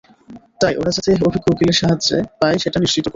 তাই 0.61 0.73
ওরা 0.77 0.91
যাতে 0.95 1.11
অভিজ্ঞ 1.27 1.47
উকিলের 1.53 1.77
সাহায্য 1.81 2.09
পায় 2.39 2.57
সেটা 2.57 2.77
নিশ্চিত 2.79 3.03
করো। 3.03 3.09